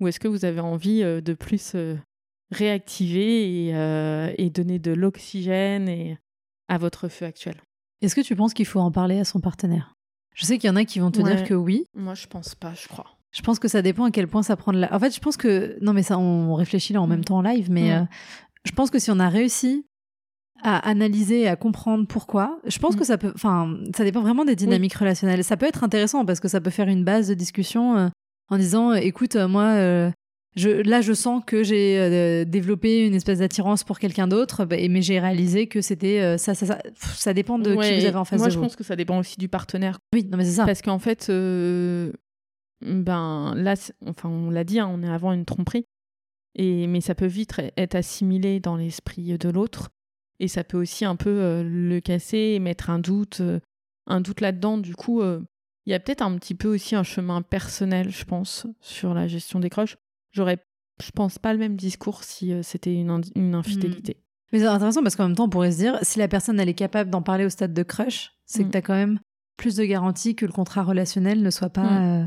ou 0.00 0.08
est-ce 0.08 0.20
que 0.20 0.28
vous 0.28 0.44
avez 0.44 0.60
envie 0.60 1.02
euh, 1.02 1.20
de 1.20 1.34
plus 1.34 1.72
euh, 1.74 1.96
réactiver 2.52 3.66
et, 3.68 3.74
euh, 3.74 4.32
et 4.38 4.50
donner 4.50 4.78
de 4.78 4.92
l'oxygène 4.92 5.88
et 5.88 6.18
à 6.68 6.78
votre 6.78 7.08
feu 7.08 7.26
actuel? 7.26 7.56
Est-ce 8.02 8.14
que 8.14 8.20
tu 8.20 8.36
penses 8.36 8.54
qu'il 8.54 8.66
faut 8.66 8.80
en 8.80 8.90
parler 8.92 9.18
à 9.18 9.24
son 9.24 9.40
partenaire? 9.40 9.94
Je 10.34 10.44
sais 10.44 10.58
qu'il 10.58 10.68
y 10.68 10.70
en 10.72 10.76
a 10.76 10.84
qui 10.84 11.00
vont 11.00 11.10
te 11.10 11.20
Ouais. 11.20 11.34
dire 11.34 11.44
que 11.44 11.54
oui. 11.54 11.84
Moi, 11.94 12.14
je 12.14 12.26
pense 12.26 12.54
pas, 12.54 12.72
je 12.74 12.86
crois. 12.88 13.06
Je 13.32 13.42
pense 13.42 13.58
que 13.58 13.68
ça 13.68 13.82
dépend 13.82 14.04
à 14.04 14.10
quel 14.10 14.28
point 14.28 14.42
ça 14.42 14.56
prend 14.56 14.72
de 14.72 14.78
la. 14.78 14.94
En 14.94 14.98
fait, 15.00 15.14
je 15.14 15.20
pense 15.20 15.36
que. 15.36 15.76
Non, 15.82 15.92
mais 15.92 16.02
ça, 16.02 16.18
on 16.18 16.54
réfléchit 16.54 16.92
là 16.92 17.02
en 17.02 17.06
même 17.06 17.20
Mm. 17.20 17.24
temps 17.24 17.36
en 17.38 17.42
live, 17.42 17.70
mais 17.70 17.92
euh, 17.92 18.02
je 18.64 18.70
pense 18.72 18.90
que 18.90 18.98
si 18.98 19.10
on 19.10 19.18
a 19.18 19.28
réussi 19.28 19.84
à 20.62 20.78
analyser 20.88 21.42
et 21.42 21.48
à 21.48 21.56
comprendre 21.56 22.06
pourquoi, 22.06 22.58
je 22.66 22.78
pense 22.78 22.94
Mm. 22.94 22.98
que 22.98 23.04
ça 23.04 23.18
peut. 23.18 23.32
Enfin, 23.34 23.76
ça 23.96 24.04
dépend 24.04 24.22
vraiment 24.22 24.44
des 24.44 24.56
dynamiques 24.56 24.94
relationnelles. 24.94 25.44
Ça 25.44 25.56
peut 25.56 25.66
être 25.66 25.84
intéressant 25.84 26.24
parce 26.24 26.40
que 26.40 26.48
ça 26.48 26.60
peut 26.60 26.70
faire 26.70 26.88
une 26.88 27.04
base 27.04 27.28
de 27.28 27.34
discussion 27.34 28.10
en 28.50 28.58
disant 28.58 28.92
euh, 28.92 28.96
écoute, 28.96 29.36
euh, 29.36 29.48
moi. 29.48 29.74
euh, 29.74 30.10
je, 30.56 30.70
là, 30.70 31.00
je 31.02 31.12
sens 31.12 31.42
que 31.46 31.62
j'ai 31.62 31.98
euh, 31.98 32.44
développé 32.44 33.06
une 33.06 33.14
espèce 33.14 33.38
d'attirance 33.38 33.84
pour 33.84 33.98
quelqu'un 34.00 34.26
d'autre, 34.26 34.64
bah, 34.64 34.76
mais 34.90 35.02
j'ai 35.02 35.20
réalisé 35.20 35.68
que 35.68 35.80
c'était 35.80 36.20
euh, 36.20 36.36
ça, 36.36 36.54
ça, 36.54 36.66
ça. 36.66 36.74
Pff, 36.76 37.14
Ça 37.16 37.32
dépend 37.32 37.58
de 37.60 37.70
qui 37.70 37.76
vous 38.00 38.06
avez 38.06 38.16
en 38.16 38.24
face 38.24 38.38
Moi, 38.40 38.48
de 38.48 38.52
je 38.52 38.58
vous. 38.58 38.64
pense 38.64 38.74
que 38.74 38.82
ça 38.82 38.96
dépend 38.96 39.18
aussi 39.18 39.36
du 39.38 39.48
partenaire. 39.48 39.98
Oui, 40.12 40.24
non, 40.24 40.36
mais 40.36 40.44
c'est 40.44 40.52
ça. 40.56 40.66
Parce 40.66 40.82
qu'en 40.82 40.98
fait, 40.98 41.30
ben 42.80 43.54
là, 43.56 43.74
enfin, 44.06 44.28
on 44.28 44.50
l'a 44.50 44.64
dit, 44.64 44.78
hein, 44.80 44.90
on 44.92 45.02
est 45.02 45.08
avant 45.08 45.32
une 45.32 45.44
tromperie. 45.44 45.84
Et, 46.54 46.86
mais 46.86 47.00
ça 47.00 47.14
peut 47.14 47.26
vite 47.26 47.60
être 47.76 47.94
assimilé 47.94 48.58
dans 48.60 48.76
l'esprit 48.76 49.36
de 49.38 49.48
l'autre. 49.48 49.90
Et 50.40 50.48
ça 50.48 50.64
peut 50.64 50.78
aussi 50.78 51.04
un 51.04 51.16
peu 51.16 51.62
le 51.64 52.00
casser 52.00 52.38
et 52.54 52.58
mettre 52.58 52.90
un 52.90 52.98
doute, 53.00 53.42
un 54.06 54.20
doute 54.20 54.40
là-dedans. 54.40 54.78
Du 54.78 54.94
coup, 54.94 55.20
il 55.88 55.92
y 55.92 55.94
a 55.94 56.00
peut-être 56.00 56.20
un 56.20 56.36
petit 56.36 56.54
peu 56.54 56.68
aussi 56.68 56.94
un 56.96 57.02
chemin 57.02 57.40
personnel, 57.40 58.10
je 58.10 58.24
pense, 58.26 58.66
sur 58.78 59.14
la 59.14 59.26
gestion 59.26 59.58
des 59.58 59.70
crushs. 59.70 59.96
J'aurais, 60.32 60.58
je 61.02 61.10
pense, 61.12 61.38
pas 61.38 61.54
le 61.54 61.58
même 61.58 61.76
discours 61.76 62.24
si 62.24 62.52
euh, 62.52 62.62
c'était 62.62 62.94
une, 62.94 63.54
infidélité. 63.54 64.18
Mais 64.52 64.58
c'est 64.58 64.66
intéressant 64.66 65.02
parce 65.02 65.16
qu'en 65.16 65.28
même 65.28 65.34
temps, 65.36 65.46
on 65.46 65.48
pourrait 65.48 65.72
se 65.72 65.78
dire, 65.78 65.98
si 66.02 66.18
la 66.18 66.28
personne 66.28 66.60
elle 66.60 66.68
est 66.68 66.74
capable 66.74 67.08
d'en 67.08 67.22
parler 67.22 67.46
au 67.46 67.48
stade 67.48 67.72
de 67.72 67.82
crush, 67.82 68.32
c'est 68.44 68.64
que 68.64 68.68
Mm. 68.68 68.70
tu 68.72 68.76
as 68.76 68.82
quand 68.82 68.94
même 68.94 69.18
plus 69.56 69.76
de 69.76 69.84
garanties 69.84 70.34
que 70.34 70.44
le 70.44 70.52
contrat 70.52 70.82
relationnel 70.82 71.42
ne 71.42 71.50
soit 71.50 71.70
pas. 71.70 71.84
Mm. 71.84 72.04
euh, 72.04 72.26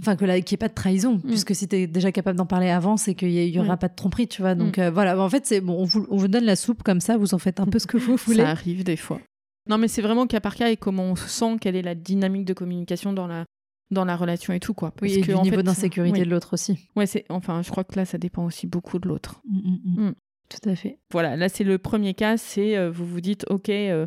Enfin, 0.00 0.16
que 0.16 0.24
qu'il 0.24 0.32
n'y 0.32 0.54
ait 0.54 0.56
pas 0.56 0.68
de 0.68 0.74
trahison, 0.74 1.20
puisque 1.20 1.54
si 1.54 1.68
tu 1.68 1.76
es 1.76 1.86
déjà 1.86 2.10
capable 2.10 2.36
d'en 2.36 2.46
parler 2.46 2.68
avant, 2.68 2.96
c'est 2.96 3.14
qu'il 3.14 3.28
n'y 3.28 3.58
aura 3.60 3.76
pas 3.76 3.86
de 3.86 3.94
tromperie, 3.94 4.26
tu 4.26 4.42
vois. 4.42 4.56
Donc 4.56 4.78
euh, 4.78 4.90
voilà, 4.90 5.16
en 5.20 5.28
fait, 5.28 5.46
c'est 5.46 5.60
bon, 5.60 5.74
on 5.78 5.84
vous, 5.84 6.06
on 6.10 6.16
vous 6.16 6.26
donne 6.26 6.44
la 6.44 6.56
soupe 6.56 6.82
comme 6.82 7.00
ça, 7.00 7.16
vous 7.16 7.32
en 7.32 7.38
faites 7.38 7.60
un 7.60 7.66
peu 7.66 7.78
ce 7.78 7.86
que 7.86 7.96
vous 7.96 8.16
voulez. 8.26 8.42
Ça 8.42 8.50
arrive 8.50 8.82
des 8.82 8.96
fois. 8.96 9.20
Non, 9.68 9.78
mais 9.78 9.88
c'est 9.88 10.02
vraiment 10.02 10.26
cas 10.26 10.40
par 10.40 10.56
cas 10.56 10.70
et 10.70 10.76
comment 10.76 11.04
on 11.04 11.16
se 11.16 11.28
sent, 11.28 11.56
quelle 11.60 11.76
est 11.76 11.82
la 11.82 11.94
dynamique 11.94 12.44
de 12.44 12.52
communication 12.52 13.12
dans 13.12 13.26
la, 13.26 13.46
dans 13.90 14.04
la 14.04 14.16
relation 14.16 14.52
et 14.52 14.60
tout, 14.60 14.74
quoi. 14.74 14.92
Oui, 15.00 15.08
Parce 15.08 15.12
et 15.12 15.20
que, 15.22 15.26
du 15.26 15.34
en 15.34 15.42
niveau 15.42 15.62
d'insécurité 15.62 16.20
oui. 16.20 16.24
de 16.26 16.30
l'autre 16.30 16.52
aussi. 16.52 16.88
Ouais, 16.96 17.06
c'est, 17.06 17.24
enfin, 17.30 17.62
je 17.62 17.70
crois 17.70 17.84
que 17.84 17.96
là, 17.96 18.04
ça 18.04 18.18
dépend 18.18 18.44
aussi 18.44 18.66
beaucoup 18.66 18.98
de 18.98 19.08
l'autre. 19.08 19.40
Mm, 19.48 19.58
mm, 19.58 20.08
mm. 20.08 20.14
Tout 20.50 20.68
à 20.68 20.76
fait. 20.76 20.98
Voilà, 21.10 21.36
là, 21.36 21.48
c'est 21.48 21.64
le 21.64 21.78
premier 21.78 22.12
cas, 22.14 22.36
c'est 22.36 22.76
euh, 22.76 22.90
vous 22.90 23.06
vous 23.06 23.22
dites, 23.22 23.46
ok, 23.48 23.70
euh, 23.70 24.06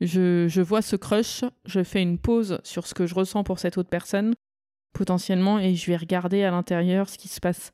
je, 0.00 0.46
je 0.48 0.60
vois 0.60 0.82
ce 0.82 0.96
crush, 0.96 1.44
je 1.64 1.84
fais 1.84 2.02
une 2.02 2.18
pause 2.18 2.58
sur 2.64 2.86
ce 2.86 2.94
que 2.94 3.06
je 3.06 3.14
ressens 3.14 3.44
pour 3.44 3.60
cette 3.60 3.78
autre 3.78 3.88
personne, 3.88 4.34
potentiellement, 4.92 5.60
et 5.60 5.76
je 5.76 5.86
vais 5.86 5.96
regarder 5.96 6.42
à 6.42 6.50
l'intérieur 6.50 7.08
ce 7.08 7.18
qui 7.18 7.28
se 7.28 7.38
passe 7.38 7.70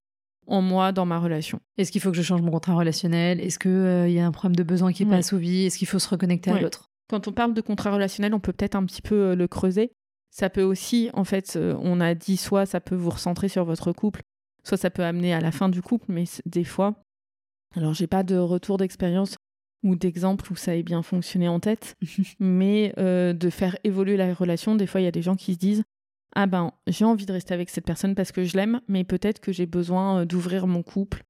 en 0.46 0.60
moi, 0.60 0.92
dans 0.92 1.06
ma 1.06 1.18
relation. 1.18 1.60
Est-ce 1.78 1.90
qu'il 1.90 2.02
faut 2.02 2.10
que 2.10 2.16
je 2.18 2.22
change 2.22 2.42
mon 2.42 2.50
contrat 2.50 2.74
relationnel? 2.74 3.40
Est-ce 3.40 3.58
qu'il 3.58 4.12
y 4.12 4.18
a 4.18 4.26
un 4.26 4.30
problème 4.30 4.56
de 4.56 4.62
besoin 4.62 4.92
qui 4.92 5.04
n'est 5.04 5.10
pas 5.10 5.16
assouvi 5.16 5.64
Est-ce 5.64 5.78
qu'il 5.78 5.88
faut 5.88 5.98
se 5.98 6.08
reconnecter 6.08 6.50
à 6.50 6.60
l'autre? 6.60 6.90
Quand 7.08 7.28
on 7.28 7.32
parle 7.32 7.54
de 7.54 7.60
contrat 7.60 7.92
relationnel, 7.92 8.34
on 8.34 8.40
peut 8.40 8.52
peut-être 8.52 8.76
un 8.76 8.84
petit 8.84 9.02
peu 9.02 9.14
euh, 9.14 9.34
le 9.36 9.48
creuser. 9.48 9.92
Ça 10.30 10.50
peut 10.50 10.62
aussi, 10.62 11.10
en 11.14 11.24
fait, 11.24 11.56
euh, 11.56 11.76
on 11.80 12.00
a 12.00 12.14
dit 12.14 12.36
soit 12.36 12.66
ça 12.66 12.80
peut 12.80 12.96
vous 12.96 13.10
recentrer 13.10 13.48
sur 13.48 13.64
votre 13.64 13.92
couple, 13.92 14.22
soit 14.64 14.78
ça 14.78 14.90
peut 14.90 15.04
amener 15.04 15.32
à 15.32 15.40
la 15.40 15.52
fin 15.52 15.68
du 15.68 15.82
couple, 15.82 16.06
mais 16.08 16.24
des 16.46 16.64
fois, 16.64 17.02
alors 17.76 17.94
j'ai 17.94 18.06
pas 18.06 18.22
de 18.22 18.36
retour 18.36 18.78
d'expérience 18.78 19.36
ou 19.84 19.96
d'exemple 19.96 20.50
où 20.50 20.56
ça 20.56 20.74
ait 20.74 20.82
bien 20.82 21.02
fonctionné 21.02 21.46
en 21.46 21.60
tête, 21.60 21.96
mais 22.40 22.94
euh, 22.98 23.32
de 23.32 23.50
faire 23.50 23.76
évoluer 23.84 24.16
la 24.16 24.32
relation, 24.34 24.74
des 24.74 24.86
fois 24.86 25.00
il 25.00 25.04
y 25.04 25.08
a 25.08 25.12
des 25.12 25.22
gens 25.22 25.36
qui 25.36 25.54
se 25.54 25.58
disent 25.58 25.84
ah 26.34 26.46
ben 26.46 26.72
j'ai 26.88 27.04
envie 27.04 27.26
de 27.26 27.32
rester 27.32 27.54
avec 27.54 27.70
cette 27.70 27.84
personne 27.84 28.14
parce 28.14 28.32
que 28.32 28.44
je 28.44 28.56
l'aime, 28.56 28.80
mais 28.88 29.04
peut-être 29.04 29.40
que 29.40 29.52
j'ai 29.52 29.66
besoin 29.66 30.26
d'ouvrir 30.26 30.66
mon 30.66 30.82
couple 30.82 31.22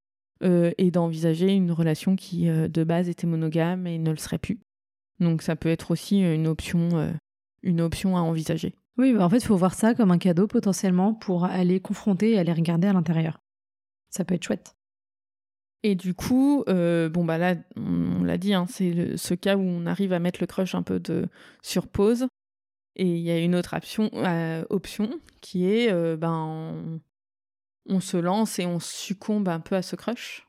euh, 0.42 0.72
et 0.78 0.90
d'envisager 0.90 1.52
une 1.54 1.70
relation 1.70 2.16
qui 2.16 2.48
euh, 2.48 2.68
de 2.68 2.84
base 2.84 3.08
était 3.08 3.26
monogame 3.26 3.86
et 3.86 3.98
ne 3.98 4.10
le 4.10 4.16
serait 4.16 4.38
plus. 4.38 4.58
Donc 5.20 5.42
ça 5.42 5.56
peut 5.56 5.68
être 5.68 5.90
aussi 5.90 6.20
une 6.20 6.46
option, 6.46 6.90
euh, 6.94 7.12
une 7.62 7.80
option 7.80 8.16
à 8.16 8.20
envisager. 8.20 8.74
Oui, 8.96 9.12
bah 9.12 9.24
en 9.24 9.30
fait, 9.30 9.38
il 9.38 9.46
faut 9.46 9.56
voir 9.56 9.74
ça 9.74 9.94
comme 9.94 10.10
un 10.10 10.18
cadeau 10.18 10.46
potentiellement 10.46 11.14
pour 11.14 11.44
aller 11.44 11.80
confronter 11.80 12.32
et 12.32 12.38
aller 12.38 12.52
regarder 12.52 12.88
à 12.88 12.92
l'intérieur. 12.92 13.40
Ça 14.10 14.24
peut 14.24 14.34
être 14.34 14.44
chouette. 14.44 14.76
Et 15.82 15.96
du 15.96 16.14
coup, 16.14 16.64
euh, 16.68 17.08
bon 17.08 17.24
bah 17.24 17.36
là, 17.36 17.56
on, 17.76 18.20
on 18.20 18.24
l'a 18.24 18.38
dit, 18.38 18.54
hein, 18.54 18.66
c'est 18.68 19.16
ce 19.16 19.34
cas 19.34 19.56
où 19.56 19.60
on 19.60 19.84
arrive 19.86 20.12
à 20.12 20.18
mettre 20.18 20.40
le 20.40 20.46
crush 20.46 20.74
un 20.74 20.82
peu 20.82 20.98
de 20.98 21.28
sur 21.62 21.88
pause. 21.88 22.26
Et 22.96 23.06
il 23.06 23.20
y 23.20 23.30
a 23.30 23.38
une 23.38 23.54
autre 23.54 23.76
option, 23.76 24.08
euh, 24.14 24.64
option 24.70 25.20
qui 25.40 25.66
est, 25.66 25.92
euh, 25.92 26.16
ben, 26.16 26.32
on, 26.32 27.00
on 27.86 28.00
se 28.00 28.16
lance 28.16 28.58
et 28.60 28.66
on 28.66 28.78
succombe 28.80 29.48
un 29.48 29.60
peu 29.60 29.74
à 29.74 29.82
ce 29.82 29.96
crush. 29.96 30.46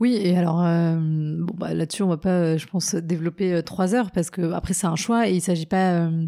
Oui, 0.00 0.14
et 0.14 0.36
alors, 0.36 0.62
euh, 0.64 0.96
bon, 0.96 1.54
bah, 1.56 1.74
là-dessus, 1.74 2.02
on 2.02 2.08
va 2.08 2.18
pas, 2.18 2.30
euh, 2.30 2.58
je 2.58 2.66
pense, 2.66 2.94
développer 2.94 3.52
euh, 3.52 3.62
trois 3.62 3.94
heures 3.94 4.12
parce 4.12 4.30
que 4.30 4.52
après, 4.52 4.74
c'est 4.74 4.86
un 4.86 4.96
choix 4.96 5.28
et 5.28 5.34
il 5.34 5.40
s'agit 5.40 5.66
pas 5.66 5.94
euh, 5.94 6.26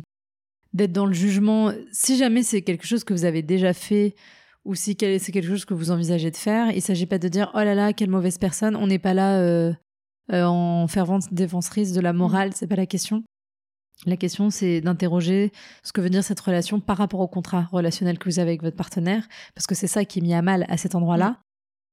d'être 0.73 0.93
dans 0.93 1.07
le 1.07 1.13
jugement. 1.13 1.73
Si 1.93 2.17
jamais 2.17 2.43
c'est 2.43 2.63
quelque 2.63 2.87
chose 2.87 3.05
que 3.05 3.13
vous 3.15 3.25
avez 3.25 3.43
déjà 3.43 3.73
fait 3.73 4.15
ou 4.65 4.75
si 4.75 4.97
c'est 5.01 5.33
quelque 5.33 5.49
chose 5.49 5.65
que 5.65 5.75
vous 5.75 5.91
envisagez 5.91 6.31
de 6.31 6.37
faire, 6.37 6.71
il 6.73 6.83
s'agit 6.83 7.07
pas 7.07 7.19
de 7.19 7.29
dire 7.29 7.51
oh 7.55 7.59
là 7.59 7.75
là, 7.75 7.93
quelle 7.93 8.11
mauvaise 8.11 8.39
personne. 8.39 8.77
On 8.77 8.87
n'est 8.87 8.99
pas 8.99 9.15
là 9.15 9.39
euh, 9.39 9.73
euh, 10.33 10.45
en 10.45 10.87
fervente 10.87 11.33
défenserise 11.33 11.93
de 11.93 12.01
la 12.01 12.13
morale, 12.13 12.53
c'est 12.55 12.67
pas 12.67 12.77
la 12.77 12.87
question. 12.87 13.25
La 14.07 14.17
question, 14.17 14.49
c'est 14.51 14.81
d'interroger 14.81 15.53
ce 15.83 15.93
que 15.93 16.01
veut 16.01 16.09
dire 16.09 16.25
cette 16.25 16.41
relation 16.41 16.81
par 16.81 16.97
rapport 16.97 17.21
au 17.21 17.29
contrat 17.29 17.69
relationnel 17.71 18.19
que 18.19 18.31
vous 18.31 18.39
avez 18.39 18.51
avec 18.51 18.63
votre 18.63 18.77
partenaire, 18.77 19.29
parce 19.55 19.67
que 19.67 19.75
c'est 19.75 19.87
ça 19.87 20.05
qui 20.05 20.21
est 20.21 20.23
mis 20.23 20.33
à 20.33 20.41
mal 20.41 20.65
à 20.69 20.77
cet 20.79 20.95
endroit-là. 20.95 21.39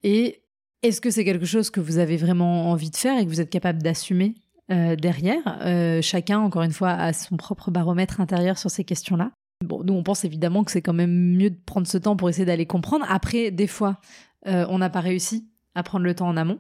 Et 0.03 0.41
est-ce 0.83 1.01
que 1.01 1.09
c'est 1.09 1.25
quelque 1.25 1.45
chose 1.45 1.69
que 1.69 1.79
vous 1.79 1.97
avez 1.97 2.17
vraiment 2.17 2.69
envie 2.71 2.89
de 2.89 2.95
faire 2.95 3.17
et 3.17 3.25
que 3.25 3.29
vous 3.29 3.41
êtes 3.41 3.49
capable 3.49 3.81
d'assumer 3.81 4.35
euh, 4.71 4.95
derrière 4.95 5.41
Euh, 5.61 6.01
Chacun, 6.01 6.39
encore 6.39 6.63
une 6.63 6.71
fois, 6.71 6.91
a 6.91 7.13
son 7.13 7.37
propre 7.37 7.71
baromètre 7.71 8.21
intérieur 8.21 8.57
sur 8.57 8.69
ces 8.69 8.83
questions-là? 8.83 9.31
Bon, 9.65 9.83
nous, 9.83 9.93
on 9.93 10.03
pense 10.03 10.23
évidemment 10.23 10.63
que 10.63 10.71
c'est 10.71 10.81
quand 10.81 10.93
même 10.93 11.35
mieux 11.35 11.49
de 11.49 11.57
prendre 11.65 11.87
ce 11.87 11.97
temps 11.97 12.15
pour 12.15 12.29
essayer 12.29 12.45
d'aller 12.45 12.67
comprendre. 12.67 13.05
Après, 13.09 13.49
des 13.49 13.65
fois, 13.65 13.99
euh, 14.45 14.65
on 14.69 14.77
n'a 14.77 14.89
pas 14.89 14.99
réussi 14.99 15.47
à 15.73 15.83
prendre 15.83 16.05
le 16.05 16.13
temps 16.13 16.27
en 16.27 16.37
amont. 16.37 16.59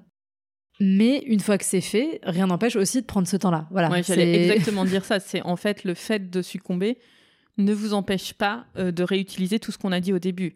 Mais 0.79 1.19
une 1.25 1.39
fois 1.39 1.57
que 1.57 1.65
c'est 1.65 1.81
fait, 1.81 2.19
rien 2.23 2.47
n'empêche 2.47 2.75
aussi 2.75 3.01
de 3.01 3.05
prendre 3.05 3.27
ce 3.27 3.37
temps-là. 3.37 3.67
Voilà. 3.71 3.89
Ouais, 3.89 4.03
j'allais 4.03 4.45
exactement 4.45 4.85
dire 4.85 5.05
ça. 5.05 5.19
C'est 5.19 5.41
en 5.41 5.55
fait 5.55 5.83
le 5.83 5.93
fait 5.95 6.29
de 6.29 6.41
succomber 6.41 6.97
ne 7.57 7.73
vous 7.73 7.93
empêche 7.93 8.33
pas 8.33 8.67
de 8.75 9.03
réutiliser 9.03 9.59
tout 9.59 9.71
ce 9.71 9.79
qu'on 9.79 9.91
a 9.91 9.99
dit 9.99 10.13
au 10.13 10.19
début. 10.19 10.55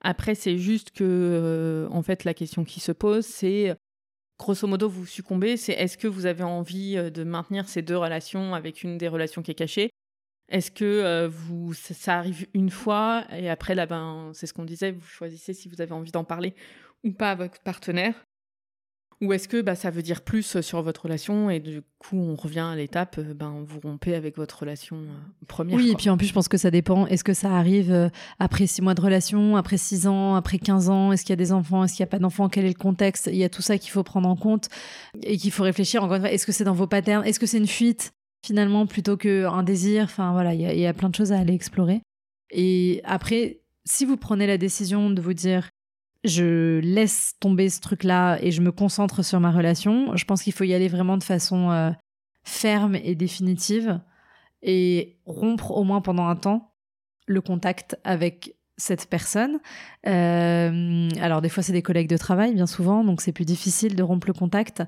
Après, 0.00 0.34
c'est 0.34 0.58
juste 0.58 0.92
que, 0.92 1.04
euh, 1.04 1.88
en 1.90 2.02
fait, 2.02 2.24
la 2.24 2.34
question 2.34 2.64
qui 2.64 2.80
se 2.80 2.92
pose, 2.92 3.26
c'est 3.26 3.74
grosso 4.38 4.66
modo, 4.66 4.88
vous 4.88 5.06
succombez, 5.06 5.56
c'est 5.56 5.72
est-ce 5.72 5.98
que 5.98 6.08
vous 6.08 6.26
avez 6.26 6.44
envie 6.44 6.96
euh, 6.96 7.10
de 7.10 7.24
maintenir 7.24 7.68
ces 7.68 7.82
deux 7.82 7.98
relations 7.98 8.54
avec 8.54 8.82
une 8.82 8.96
des 8.96 9.08
relations 9.08 9.42
qui 9.42 9.50
est 9.50 9.54
cachée? 9.54 9.90
Est-ce 10.48 10.72
que 10.72 11.26
vous, 11.28 11.74
ça, 11.74 12.18
arrive 12.18 12.48
une 12.54 12.70
fois 12.70 13.24
et 13.30 13.48
après, 13.48 13.76
là, 13.76 13.86
ben, 13.86 14.32
c'est 14.34 14.48
ce 14.48 14.52
qu'on 14.52 14.64
disait, 14.64 14.90
vous 14.90 15.06
choisissez 15.06 15.54
si 15.54 15.68
vous 15.68 15.80
avez 15.80 15.92
envie 15.92 16.10
d'en 16.10 16.24
parler 16.24 16.56
ou 17.04 17.12
pas 17.12 17.30
avec 17.30 17.52
votre 17.52 17.62
partenaire 17.62 18.14
ou 19.22 19.34
est-ce 19.34 19.48
que 19.48 19.60
bah, 19.60 19.74
ça 19.74 19.90
veut 19.90 20.02
dire 20.02 20.22
plus 20.22 20.56
euh, 20.56 20.62
sur 20.62 20.80
votre 20.80 21.02
relation 21.02 21.50
et 21.50 21.60
du 21.60 21.82
coup 21.98 22.16
on 22.16 22.34
revient 22.36 22.60
à 22.60 22.74
l'étape, 22.74 23.16
euh, 23.18 23.34
ben, 23.34 23.62
vous 23.66 23.78
rompez 23.80 24.14
avec 24.14 24.36
votre 24.36 24.60
relation 24.60 24.96
euh, 24.96 25.44
première 25.46 25.76
Oui, 25.76 25.90
et 25.90 25.94
puis 25.94 26.08
en 26.08 26.16
plus 26.16 26.26
je 26.26 26.32
pense 26.32 26.48
que 26.48 26.56
ça 26.56 26.70
dépend. 26.70 27.06
Est-ce 27.06 27.22
que 27.22 27.34
ça 27.34 27.50
arrive 27.52 28.10
après 28.38 28.66
six 28.66 28.80
mois 28.80 28.94
de 28.94 29.00
relation, 29.00 29.56
après 29.56 29.76
six 29.76 30.06
ans, 30.06 30.36
après 30.36 30.58
15 30.58 30.88
ans? 30.88 31.12
Est-ce 31.12 31.22
qu'il 31.22 31.30
y 31.30 31.34
a 31.34 31.36
des 31.36 31.52
enfants? 31.52 31.84
Est-ce 31.84 31.94
qu'il 31.94 32.02
n'y 32.02 32.08
a 32.08 32.10
pas 32.10 32.18
d'enfants? 32.18 32.48
Quel 32.48 32.64
est 32.64 32.68
le 32.68 32.74
contexte? 32.74 33.28
Il 33.30 33.36
y 33.36 33.44
a 33.44 33.50
tout 33.50 33.62
ça 33.62 33.76
qu'il 33.76 33.90
faut 33.90 34.02
prendre 34.02 34.28
en 34.28 34.36
compte 34.36 34.68
et 35.22 35.36
qu'il 35.36 35.50
faut 35.50 35.64
réfléchir. 35.64 36.02
Encore 36.02 36.16
une 36.16 36.22
fois, 36.22 36.32
est-ce 36.32 36.46
que 36.46 36.52
c'est 36.52 36.64
dans 36.64 36.72
vos 36.72 36.86
patterns? 36.86 37.24
Est-ce 37.26 37.38
que 37.38 37.46
c'est 37.46 37.58
une 37.58 37.66
fuite 37.66 38.12
finalement 38.44 38.86
plutôt 38.86 39.18
qu'un 39.18 39.62
désir? 39.62 40.04
Enfin 40.04 40.32
voilà, 40.32 40.54
il 40.54 40.60
y, 40.60 40.80
y 40.80 40.86
a 40.86 40.94
plein 40.94 41.10
de 41.10 41.14
choses 41.14 41.32
à 41.32 41.38
aller 41.38 41.54
explorer. 41.54 42.00
Et 42.50 43.02
après, 43.04 43.60
si 43.84 44.04
vous 44.04 44.16
prenez 44.16 44.46
la 44.46 44.56
décision 44.56 45.10
de 45.10 45.20
vous 45.20 45.34
dire 45.34 45.68
je 46.24 46.80
laisse 46.80 47.34
tomber 47.40 47.68
ce 47.68 47.80
truc-là 47.80 48.38
et 48.42 48.50
je 48.50 48.60
me 48.60 48.72
concentre 48.72 49.24
sur 49.24 49.40
ma 49.40 49.50
relation. 49.50 50.14
Je 50.16 50.24
pense 50.24 50.42
qu'il 50.42 50.52
faut 50.52 50.64
y 50.64 50.74
aller 50.74 50.88
vraiment 50.88 51.16
de 51.16 51.22
façon 51.22 51.70
euh, 51.70 51.90
ferme 52.44 52.96
et 52.96 53.14
définitive 53.14 54.00
et 54.62 55.18
rompre 55.24 55.70
au 55.70 55.84
moins 55.84 56.00
pendant 56.00 56.26
un 56.26 56.36
temps 56.36 56.74
le 57.26 57.40
contact 57.40 57.98
avec 58.04 58.56
cette 58.76 59.06
personne. 59.08 59.60
Euh, 60.06 61.08
alors 61.20 61.42
des 61.42 61.48
fois 61.48 61.62
c'est 61.62 61.72
des 61.72 61.82
collègues 61.82 62.08
de 62.08 62.16
travail 62.16 62.54
bien 62.54 62.66
souvent, 62.66 63.04
donc 63.04 63.20
c'est 63.20 63.32
plus 63.32 63.44
difficile 63.44 63.94
de 63.94 64.02
rompre 64.02 64.26
le 64.26 64.32
contact, 64.32 64.82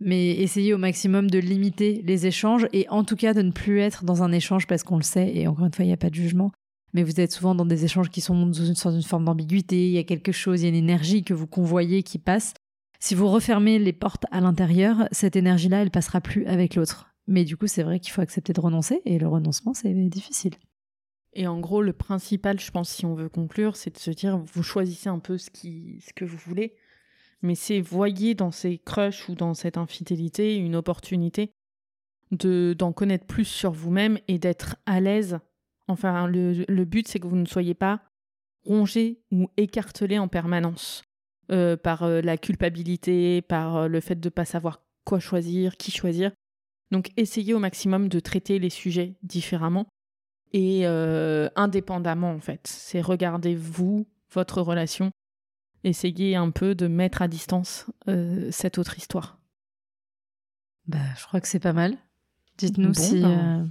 mais 0.00 0.30
essayez 0.32 0.74
au 0.74 0.78
maximum 0.78 1.30
de 1.30 1.38
limiter 1.38 2.02
les 2.04 2.26
échanges 2.26 2.66
et 2.72 2.86
en 2.90 3.04
tout 3.04 3.16
cas 3.16 3.34
de 3.34 3.42
ne 3.42 3.50
plus 3.50 3.80
être 3.80 4.04
dans 4.04 4.22
un 4.22 4.32
échange 4.32 4.66
parce 4.66 4.82
qu'on 4.82 4.96
le 4.96 5.02
sait 5.02 5.34
et 5.34 5.48
encore 5.48 5.66
une 5.66 5.72
fois 5.72 5.84
il 5.84 5.88
n'y 5.88 5.94
a 5.94 5.98
pas 5.98 6.10
de 6.10 6.14
jugement 6.14 6.52
mais 6.92 7.02
vous 7.02 7.20
êtes 7.20 7.32
souvent 7.32 7.54
dans 7.54 7.66
des 7.66 7.84
échanges 7.84 8.10
qui 8.10 8.20
sont 8.20 8.46
dans 8.46 8.52
une, 8.52 9.02
forme 9.02 9.24
d'ambiguïté, 9.24 9.88
il 9.88 9.92
y 9.92 9.98
a 9.98 10.04
quelque 10.04 10.32
chose, 10.32 10.60
il 10.60 10.64
y 10.64 10.66
a 10.66 10.68
une 10.70 10.74
énergie 10.74 11.22
que 11.22 11.34
vous 11.34 11.46
convoyez 11.46 12.02
qui 12.02 12.18
passe. 12.18 12.54
Si 13.00 13.14
vous 13.14 13.28
refermez 13.28 13.78
les 13.78 13.92
portes 13.92 14.24
à 14.30 14.40
l'intérieur, 14.40 15.08
cette 15.12 15.36
énergie-là, 15.36 15.82
elle 15.82 15.90
passera 15.90 16.20
plus 16.20 16.46
avec 16.46 16.74
l'autre. 16.74 17.10
Mais 17.26 17.44
du 17.44 17.56
coup, 17.56 17.66
c'est 17.66 17.82
vrai 17.82 18.00
qu'il 18.00 18.12
faut 18.12 18.22
accepter 18.22 18.52
de 18.52 18.60
renoncer, 18.60 19.02
et 19.04 19.18
le 19.18 19.28
renoncement, 19.28 19.74
c'est 19.74 19.92
difficile. 19.92 20.54
Et 21.34 21.46
en 21.46 21.60
gros, 21.60 21.82
le 21.82 21.92
principal, 21.92 22.58
je 22.58 22.70
pense, 22.70 22.88
si 22.88 23.04
on 23.04 23.14
veut 23.14 23.28
conclure, 23.28 23.76
c'est 23.76 23.94
de 23.94 23.98
se 23.98 24.10
dire, 24.10 24.38
vous 24.38 24.62
choisissez 24.62 25.08
un 25.08 25.18
peu 25.18 25.36
ce, 25.36 25.50
ce 25.52 26.12
que 26.14 26.24
vous 26.24 26.38
voulez, 26.38 26.74
mais 27.42 27.54
c'est 27.54 27.80
voyez 27.80 28.34
dans 28.34 28.50
ces 28.50 28.78
crushs 28.78 29.28
ou 29.28 29.34
dans 29.34 29.54
cette 29.54 29.76
infidélité 29.76 30.56
une 30.56 30.74
opportunité 30.74 31.52
de 32.30 32.74
d'en 32.76 32.92
connaître 32.92 33.26
plus 33.26 33.44
sur 33.44 33.70
vous-même 33.70 34.18
et 34.28 34.38
d'être 34.38 34.76
à 34.86 35.00
l'aise 35.00 35.38
Enfin, 35.88 36.26
le, 36.26 36.84
but, 36.84 37.08
c'est 37.08 37.18
que 37.18 37.26
vous 37.26 37.36
ne 37.36 37.46
soyez 37.46 37.74
pas 37.74 38.02
rongé 38.64 39.22
ou 39.32 39.48
écartelé 39.56 40.18
en 40.18 40.28
permanence 40.28 41.02
euh, 41.50 41.78
par 41.78 42.02
euh, 42.02 42.20
la 42.20 42.36
culpabilité, 42.36 43.40
par 43.40 43.76
euh, 43.76 43.88
le 43.88 44.00
fait 44.00 44.16
de 44.16 44.26
ne 44.26 44.30
pas 44.30 44.44
savoir 44.44 44.82
quoi 45.04 45.18
choisir, 45.18 45.78
qui 45.78 45.90
choisir. 45.90 46.30
Donc, 46.90 47.10
essayez 47.16 47.54
au 47.54 47.58
maximum 47.58 48.08
de 48.08 48.20
traiter 48.20 48.58
les 48.58 48.70
sujets 48.70 49.16
différemment 49.22 49.86
et 50.52 50.86
indépendamment, 50.86 52.32
en 52.32 52.40
fait. 52.40 52.66
C'est 52.66 53.02
regarder 53.02 53.54
vous, 53.54 54.06
votre 54.32 54.62
relation, 54.62 55.10
essayez 55.84 56.36
un 56.36 56.50
peu 56.50 56.74
de 56.74 56.86
mettre 56.86 57.20
à 57.20 57.28
distance 57.28 57.84
cette 58.50 58.78
autre 58.78 58.96
histoire. 58.96 59.38
Bah, 60.86 60.96
je 61.18 61.26
crois 61.26 61.42
que 61.42 61.48
c'est 61.48 61.60
pas 61.60 61.74
mal. 61.74 61.98
Dites-nous 62.56 62.94
si, 62.94 63.20
ben, 63.20 63.70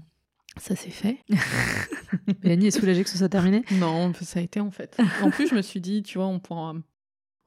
ça 0.60 0.76
s'est 0.76 0.90
fait. 0.90 1.18
Mélanie 2.44 2.68
est 2.68 2.72
soulagée 2.72 3.04
que 3.04 3.10
ce 3.10 3.18
soit 3.18 3.30
terminé? 3.30 3.64
Non, 3.74 4.14
ça 4.14 4.40
a 4.40 4.42
été 4.42 4.60
en 4.60 4.72
fait. 4.72 4.98
En 5.22 5.30
plus, 5.30 5.50
je 5.50 5.56
me 5.56 5.62
suis 5.62 5.82
dit, 5.82 6.04
tu 6.04 6.18
vois, 6.18 6.28
on 6.28 6.40
pourra 6.40 6.74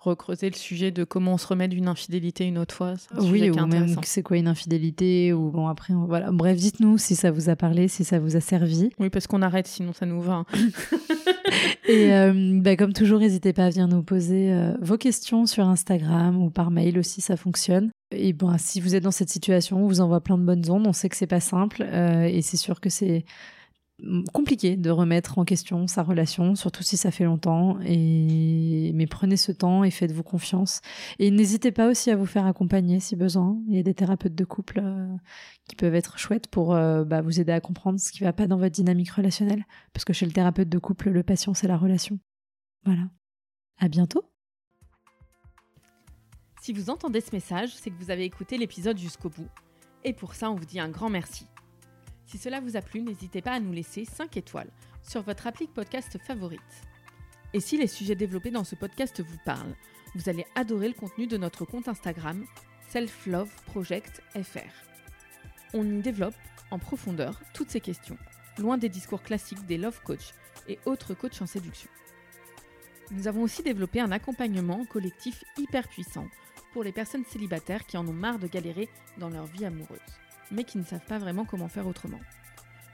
recreuser 0.00 0.48
le 0.48 0.56
sujet 0.56 0.90
de 0.90 1.04
comment 1.04 1.34
on 1.34 1.38
se 1.38 1.46
remet 1.46 1.68
d'une 1.68 1.86
infidélité 1.86 2.46
une 2.46 2.58
autre 2.58 2.74
fois. 2.74 2.94
Oui, 3.18 3.50
ou 3.50 3.66
même 3.66 3.94
c'est 4.02 4.22
quoi 4.22 4.38
une 4.38 4.48
infidélité 4.48 5.32
ou 5.32 5.50
bon 5.50 5.68
après 5.68 5.92
voilà. 5.92 6.32
Bref, 6.32 6.56
dites-nous 6.56 6.96
si 6.96 7.14
ça 7.14 7.30
vous 7.30 7.50
a 7.50 7.56
parlé, 7.56 7.86
si 7.86 8.04
ça 8.04 8.18
vous 8.18 8.36
a 8.36 8.40
servi. 8.40 8.90
Oui, 8.98 9.10
parce 9.10 9.26
qu'on 9.26 9.42
arrête 9.42 9.66
sinon 9.66 9.92
ça 9.92 10.06
nous 10.06 10.22
va. 10.22 10.44
Et 11.88 12.12
euh, 12.12 12.60
bah, 12.60 12.76
comme 12.76 12.92
toujours, 12.92 13.20
n'hésitez 13.20 13.52
pas 13.52 13.66
à 13.66 13.70
venir 13.70 13.88
nous 13.88 14.02
poser 14.02 14.52
euh, 14.52 14.74
vos 14.80 14.96
questions 14.96 15.46
sur 15.46 15.66
Instagram 15.66 16.42
ou 16.42 16.50
par 16.50 16.70
mail 16.70 16.98
aussi, 16.98 17.20
ça 17.20 17.36
fonctionne. 17.36 17.90
Et 18.12 18.32
bon, 18.32 18.54
si 18.58 18.80
vous 18.80 18.94
êtes 18.94 19.04
dans 19.04 19.10
cette 19.10 19.30
situation, 19.30 19.84
on 19.84 19.86
vous 19.86 20.00
envoie 20.00 20.20
plein 20.20 20.38
de 20.38 20.44
bonnes 20.44 20.68
ondes. 20.70 20.86
On 20.86 20.92
sait 20.92 21.08
que 21.08 21.16
c'est 21.16 21.26
pas 21.26 21.40
simple 21.40 21.82
euh, 21.82 22.24
et 22.24 22.42
c'est 22.42 22.56
sûr 22.56 22.80
que 22.80 22.90
c'est 22.90 23.24
compliqué 24.32 24.76
de 24.76 24.90
remettre 24.90 25.38
en 25.38 25.44
question 25.44 25.86
sa 25.86 26.02
relation, 26.02 26.54
surtout 26.54 26.82
si 26.82 26.96
ça 26.96 27.10
fait 27.10 27.24
longtemps. 27.24 27.76
Mais 27.80 29.06
prenez 29.08 29.36
ce 29.36 29.52
temps 29.52 29.84
et 29.84 29.90
faites-vous 29.90 30.22
confiance. 30.22 30.80
Et 31.18 31.30
n'hésitez 31.30 31.72
pas 31.72 31.88
aussi 31.88 32.10
à 32.10 32.16
vous 32.16 32.26
faire 32.26 32.46
accompagner 32.46 33.00
si 33.00 33.16
besoin. 33.16 33.58
Il 33.68 33.76
y 33.76 33.78
a 33.78 33.82
des 33.82 33.94
thérapeutes 33.94 34.34
de 34.34 34.44
couple 34.44 34.80
euh, 34.82 35.06
qui 35.68 35.76
peuvent 35.76 35.94
être 35.94 36.18
chouettes 36.18 36.48
pour 36.48 36.74
euh, 36.74 37.04
bah, 37.04 37.22
vous 37.22 37.40
aider 37.40 37.52
à 37.52 37.60
comprendre 37.60 37.98
ce 38.00 38.12
qui 38.12 38.22
va 38.22 38.32
pas 38.32 38.46
dans 38.46 38.58
votre 38.58 38.74
dynamique 38.74 39.10
relationnelle. 39.10 39.64
Parce 39.92 40.04
que 40.04 40.12
chez 40.12 40.26
le 40.26 40.32
thérapeute 40.32 40.68
de 40.68 40.78
couple, 40.78 41.10
le 41.10 41.22
patient 41.22 41.54
c'est 41.54 41.68
la 41.68 41.76
relation. 41.76 42.18
Voilà. 42.84 43.02
À 43.78 43.88
bientôt. 43.88 44.24
Si 46.62 46.72
vous 46.72 46.90
entendez 46.90 47.20
ce 47.22 47.34
message, 47.34 47.74
c'est 47.74 47.90
que 47.90 47.96
vous 47.98 48.10
avez 48.10 48.24
écouté 48.24 48.58
l'épisode 48.58 48.98
jusqu'au 48.98 49.30
bout. 49.30 49.48
Et 50.04 50.12
pour 50.12 50.34
ça, 50.34 50.50
on 50.50 50.54
vous 50.54 50.66
dit 50.66 50.78
un 50.78 50.90
grand 50.90 51.08
merci. 51.08 51.46
Si 52.30 52.38
cela 52.38 52.60
vous 52.60 52.76
a 52.76 52.80
plu, 52.80 53.02
n'hésitez 53.02 53.42
pas 53.42 53.54
à 53.54 53.58
nous 53.58 53.72
laisser 53.72 54.04
5 54.04 54.36
étoiles 54.36 54.70
sur 55.02 55.20
votre 55.20 55.48
appli 55.48 55.66
podcast 55.66 56.16
favorite. 56.22 56.60
Et 57.52 57.58
si 57.58 57.76
les 57.76 57.88
sujets 57.88 58.14
développés 58.14 58.52
dans 58.52 58.62
ce 58.62 58.76
podcast 58.76 59.20
vous 59.20 59.38
parlent, 59.44 59.74
vous 60.14 60.28
allez 60.28 60.46
adorer 60.54 60.86
le 60.86 60.94
contenu 60.94 61.26
de 61.26 61.36
notre 61.36 61.64
compte 61.64 61.88
Instagram 61.88 62.46
Self 62.88 63.26
Love 63.26 63.50
Project 63.66 64.22
FR. 64.40 64.70
On 65.74 65.84
y 65.84 66.02
développe 66.02 66.36
en 66.70 66.78
profondeur 66.78 67.40
toutes 67.52 67.70
ces 67.70 67.80
questions, 67.80 68.16
loin 68.58 68.78
des 68.78 68.88
discours 68.88 69.24
classiques 69.24 69.66
des 69.66 69.76
love 69.76 70.00
coach 70.04 70.32
et 70.68 70.78
autres 70.86 71.14
coachs 71.14 71.42
en 71.42 71.46
séduction. 71.46 71.90
Nous 73.10 73.26
avons 73.26 73.42
aussi 73.42 73.64
développé 73.64 73.98
un 73.98 74.12
accompagnement 74.12 74.84
collectif 74.84 75.42
hyper 75.58 75.88
puissant 75.88 76.28
pour 76.72 76.84
les 76.84 76.92
personnes 76.92 77.24
célibataires 77.24 77.86
qui 77.86 77.96
en 77.96 78.06
ont 78.06 78.12
marre 78.12 78.38
de 78.38 78.46
galérer 78.46 78.88
dans 79.18 79.30
leur 79.30 79.46
vie 79.46 79.64
amoureuse, 79.64 79.98
mais 80.50 80.64
qui 80.64 80.78
ne 80.78 80.84
savent 80.84 81.04
pas 81.06 81.18
vraiment 81.18 81.44
comment 81.44 81.68
faire 81.68 81.86
autrement. 81.86 82.18